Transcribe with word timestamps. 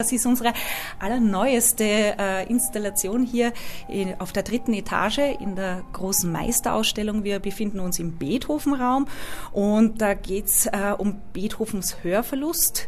Das 0.00 0.12
ist 0.12 0.26
unsere 0.26 0.52
allerneueste 1.00 1.82
äh, 1.84 2.48
Installation 2.48 3.24
hier 3.24 3.52
in, 3.88 4.14
auf 4.20 4.32
der 4.32 4.44
dritten 4.44 4.72
Etage 4.72 5.18
in 5.40 5.56
der 5.56 5.82
großen 5.92 6.30
Meisterausstellung. 6.30 7.24
Wir 7.24 7.40
befinden 7.40 7.80
uns 7.80 7.98
im 7.98 8.12
Beethovenraum 8.16 9.08
und 9.50 10.00
da 10.00 10.14
geht's 10.14 10.66
äh, 10.66 10.94
um 10.96 11.20
Beethovens 11.32 12.04
Hörverlust. 12.04 12.86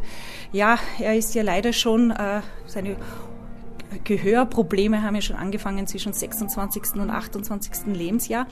Ja, 0.53 0.79
er 1.01 1.17
ist 1.17 1.35
ja 1.35 1.43
leider 1.43 1.73
schon 1.73 2.12
äh, 2.12 2.43
seine 2.67 2.95
Gehörprobleme 4.04 5.03
haben 5.03 5.15
ja 5.15 5.21
schon 5.21 5.37
angefangen 5.37 5.87
zwischen 5.87 6.13
26. 6.13 6.95
und 6.95 7.11
28. 7.11 7.87
Lebensjahr 7.95 8.47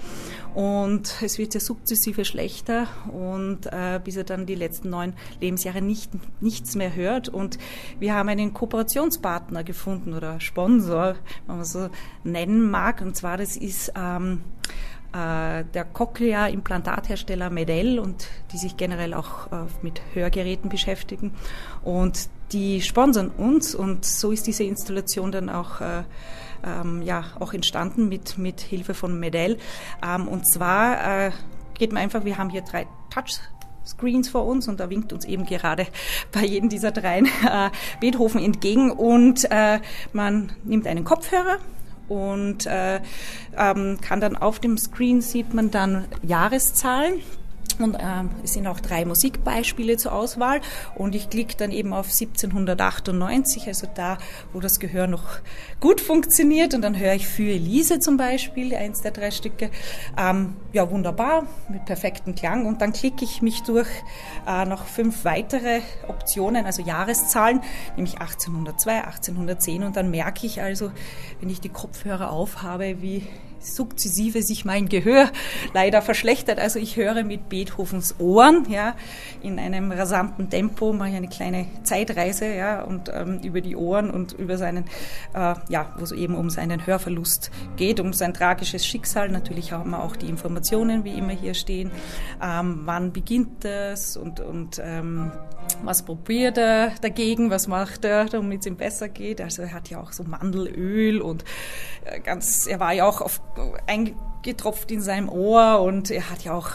und 0.55 1.23
es 1.23 1.39
wird 1.39 1.55
ja 1.55 1.61
sukzessive 1.61 2.25
schlechter 2.25 2.87
und 3.13 3.67
äh, 3.67 4.01
bis 4.03 4.17
er 4.17 4.25
dann 4.25 4.47
die 4.47 4.55
letzten 4.55 4.91
neun 4.91 5.15
Lebensjahre 5.41 5.83
nicht, 5.83 6.11
nichts 6.41 6.75
mehr 6.75 6.95
hört 6.95 7.29
und 7.29 7.59
wir 7.99 8.15
haben 8.15 8.29
einen 8.29 8.53
Kooperationspartner 8.53 9.65
gefunden 9.65 10.15
oder 10.15 10.41
Sponsor, 10.41 11.17
wenn 11.47 11.57
man 11.57 11.65
so 11.65 11.89
nennen 12.25 12.71
mag 12.71 13.01
und 13.01 13.17
zwar 13.17 13.37
das 13.37 13.57
ist 13.57 13.93
ähm, 13.97 14.43
äh, 14.69 14.73
der 15.15 15.85
Cochlea-Implantathersteller 15.93 17.51
Medell 17.51 17.99
und 17.99 18.29
die 18.53 18.59
sich 18.59 18.77
generell 18.77 19.15
auch 19.15 19.51
äh, 19.51 19.65
mit 19.83 20.03
Hörgeräten 20.13 20.69
beschäftigen. 20.69 21.33
Und 21.83 22.29
die 22.53 22.83
sponsern 22.83 23.31
uns 23.31 23.75
und 23.75 24.05
so 24.05 24.33
ist 24.33 24.47
diese 24.47 24.65
Installation 24.65 25.33
dann 25.33 25.49
auch 25.49 25.81
äh, 25.81 26.03
ähm, 26.65 27.03
ja 27.03 27.25
auch 27.39 27.53
entstanden 27.53 28.09
mit 28.09 28.39
mit 28.39 28.61
Hilfe 28.61 28.95
von 28.95 29.19
Medell. 29.19 29.59
Ähm, 30.07 30.29
und 30.29 30.47
zwar 30.51 31.27
äh, 31.27 31.31
geht 31.79 31.93
man 31.93 32.03
einfach, 32.03 32.25
wir 32.25 32.39
haben 32.39 32.51
hier 32.51 32.63
drei 32.63 32.87
Touch 33.11 33.41
Screens 33.87 34.29
vor 34.29 34.45
uns 34.45 34.69
und 34.69 34.81
da 34.81 34.91
winkt 34.91 35.13
uns 35.13 35.25
eben 35.25 35.47
gerade 35.47 35.87
bei 36.33 36.45
jedem 36.45 36.69
dieser 36.69 36.91
dreien 36.91 37.27
äh, 37.27 37.71
Beethoven 38.01 38.43
entgegen 38.43 38.91
und 38.91 39.51
äh, 39.51 39.81
man 40.13 40.53
nimmt 40.65 40.87
einen 40.87 41.05
Kopfhörer 41.05 41.59
und 42.09 42.67
äh, 42.67 43.01
ähm, 43.57 43.99
kann 44.01 44.21
dann 44.21 44.37
auf 44.37 44.59
dem 44.59 44.79
Screen 44.79 45.21
sieht 45.21 45.55
man 45.55 45.71
dann 45.71 46.07
Jahreszahlen 46.23 47.21
und 47.79 47.97
ähm, 48.01 48.31
es 48.43 48.55
sind 48.55 48.67
auch 48.67 48.81
drei 48.81 49.05
Musikbeispiele 49.05 49.97
zur 49.97 50.13
Auswahl. 50.13 50.61
Und 50.95 51.15
ich 51.15 51.31
klicke 51.31 51.57
dann 51.57 51.71
eben 51.71 51.93
auf 51.93 52.07
1798, 52.07 53.67
also 53.67 53.87
da, 53.95 54.19
wo 54.53 54.61
das 54.61 54.81
Gehör 54.81 55.07
noch 55.07 55.25
gut 55.81 56.01
funktioniert. 56.01 56.75
Und 56.75 56.83
dann 56.83 56.99
höre 56.99 57.15
ich 57.15 57.27
für 57.27 57.51
Elise 57.51 58.01
zum 58.01 58.17
Beispiel, 58.17 58.75
eins 58.75 59.01
der 59.01 59.13
drei 59.13 59.31
Stücke. 59.31 59.71
Ähm, 60.19 60.57
ja, 60.73 60.91
wunderbar, 60.91 61.47
mit 61.69 61.85
perfektem 61.85 62.35
Klang. 62.35 62.67
Und 62.67 62.81
dann 62.81 62.93
klicke 62.93 63.25
ich 63.25 63.43
mich 63.43 63.63
durch 63.63 63.89
äh, 64.47 64.65
noch 64.65 64.85
fünf 64.87 65.25
weitere 65.25 65.81
Optionen, 66.09 66.67
also 66.67 66.83
Jahreszahlen, 66.83 67.61
nämlich 67.97 68.21
1802, 68.21 69.05
1810. 69.05 69.83
Und 69.85 69.97
dann 69.97 70.11
merke 70.11 70.47
ich 70.47 70.63
also, 70.63 70.91
wenn 71.41 71.51
ich 71.51 71.61
die 71.61 71.69
Kopfhörer 71.69 72.31
aufhabe, 72.31 73.01
wie 73.01 73.27
sukzessive 73.61 74.43
sich 74.43 74.65
mein 74.65 74.89
Gehör 74.89 75.31
leider 75.75 76.03
verschlechtert. 76.03 76.59
Also 76.59 76.79
ich 76.79 76.97
höre 76.97 77.25
mit 77.25 77.49
Beethovens 77.49 78.17
Ohren, 78.19 78.67
ja, 78.71 78.95
in 79.43 79.59
einem 79.59 79.93
rasanten 79.93 80.51
Tempo, 80.51 80.93
mache 80.93 81.11
ich 81.11 81.17
eine 81.17 81.29
kleine 81.29 81.67
Zeitreise, 81.83 82.55
ja, 82.55 82.83
und 82.83 83.11
ähm, 83.13 83.41
über 83.43 83.61
die 83.61 83.77
Ohren 83.77 84.11
und 84.11 84.33
über 84.33 84.59
seinen, 84.59 84.85
äh, 85.35 85.55
ja, 85.69 85.95
wo 85.97 86.05
es 86.05 86.13
eben 86.13 86.35
um 86.35 86.51
seinen 86.51 86.87
Hörverlust 86.87 87.51
geht, 87.77 88.01
um 88.01 88.13
sein 88.13 88.35
tragisches 88.35 88.87
Schicksal. 88.87 89.29
Natürlich 89.29 89.73
haben 89.73 89.91
wir 89.91 90.03
auch 90.03 90.17
die 90.17 90.29
Informationen, 90.29 91.05
wie 91.05 91.13
immer 91.13 91.33
hier 91.33 91.55
stehen. 91.55 91.91
Ähm, 92.43 92.83
wann 92.85 93.13
beginnt 93.13 93.65
das 93.65 94.17
und, 94.17 94.41
und 94.41 94.81
ähm, 94.83 95.33
was 95.83 96.03
probiert 96.03 96.59
er 96.59 96.93
dagegen, 97.01 97.51
was 97.51 97.69
macht 97.69 98.05
er, 98.05 98.27
damit 98.27 98.61
es 98.61 98.67
ihm 98.67 98.77
besser 98.77 99.09
geht. 99.09 99.41
Also 99.41 99.63
er 99.63 99.73
hat 99.73 99.91
ja 99.91 100.01
auch 100.01 100.13
so 100.13 100.25
Mandelöl 100.25 101.21
und 101.21 101.45
äh, 102.05 102.21
ganz, 102.21 102.67
er 102.67 102.81
war 102.81 102.93
ja 102.93 103.07
auch 103.07 103.21
auf, 103.21 103.41
eingetropft 103.87 104.91
in 104.91 105.01
seinem 105.01 105.29
Ohr 105.29 105.81
und 105.81 106.11
er 106.11 106.31
hat 106.31 106.45
ja 106.45 106.55
auch, 106.55 106.71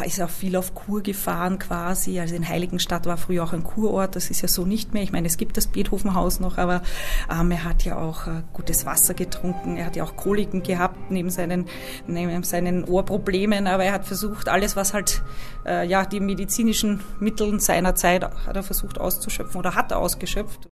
äh, 0.00 0.06
ist 0.06 0.20
auch 0.20 0.30
viel 0.30 0.56
auf 0.56 0.74
Kur 0.74 1.02
gefahren 1.02 1.58
quasi. 1.58 2.20
Also 2.20 2.34
in 2.34 2.48
Heiligenstadt 2.48 3.06
war 3.06 3.16
früher 3.16 3.44
auch 3.44 3.52
ein 3.52 3.64
Kurort, 3.64 4.16
das 4.16 4.30
ist 4.30 4.42
ja 4.42 4.48
so 4.48 4.64
nicht 4.64 4.94
mehr. 4.94 5.02
Ich 5.02 5.12
meine, 5.12 5.26
es 5.26 5.36
gibt 5.36 5.56
das 5.56 5.66
Beethovenhaus 5.66 6.40
noch, 6.40 6.58
aber 6.58 6.82
ähm, 7.30 7.50
er 7.50 7.64
hat 7.64 7.84
ja 7.84 7.98
auch 7.98 8.26
äh, 8.26 8.42
gutes 8.52 8.86
Wasser 8.86 9.14
getrunken, 9.14 9.76
er 9.76 9.86
hat 9.86 9.96
ja 9.96 10.04
auch 10.04 10.16
Koliken 10.16 10.62
gehabt 10.62 11.10
neben 11.10 11.30
seinen, 11.30 11.66
neben 12.06 12.42
seinen 12.42 12.84
Ohrproblemen, 12.84 13.66
aber 13.66 13.84
er 13.84 13.92
hat 13.92 14.04
versucht, 14.04 14.48
alles, 14.48 14.76
was 14.76 14.94
halt, 14.94 15.22
äh, 15.66 15.86
ja, 15.86 16.04
die 16.04 16.20
medizinischen 16.20 17.00
Mittel 17.18 17.60
seiner 17.60 17.94
Zeit 17.94 18.29
hat 18.46 18.56
er 18.56 18.62
versucht 18.62 18.98
auszuschöpfen 19.00 19.58
oder 19.58 19.74
hat 19.74 19.90
er 19.90 19.98
ausgeschöpft. 19.98 20.68